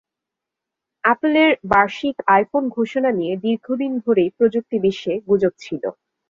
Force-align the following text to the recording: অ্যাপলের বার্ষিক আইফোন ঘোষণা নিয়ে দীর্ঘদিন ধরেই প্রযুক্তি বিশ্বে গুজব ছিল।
অ্যাপলের 1.03 1.51
বার্ষিক 1.71 2.15
আইফোন 2.27 2.63
ঘোষণা 2.69 3.09
নিয়ে 3.11 3.33
দীর্ঘদিন 3.43 3.91
ধরেই 3.99 4.29
প্রযুক্তি 4.37 4.77
বিশ্বে 4.85 5.13
গুজব 5.27 5.53
ছিল। 5.63 5.83